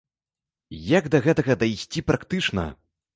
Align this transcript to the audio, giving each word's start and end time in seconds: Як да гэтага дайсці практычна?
Як 0.97 1.09
да 1.15 1.21
гэтага 1.25 1.57
дайсці 1.65 2.03
практычна? 2.09 2.65